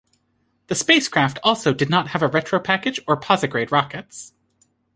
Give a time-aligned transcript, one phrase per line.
[0.65, 4.33] The spacecraft also did not have a retro package or posigrade rockets.